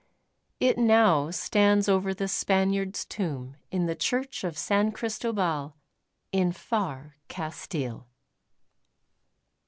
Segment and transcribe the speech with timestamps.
[0.59, 5.75] It now stands over the Spaniard's tomb in the church of San Cristobal
[6.31, 8.07] in far Castile.